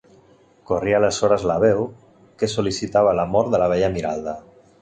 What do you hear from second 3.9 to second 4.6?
Miralda.